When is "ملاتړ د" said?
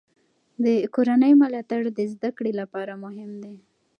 1.41-1.99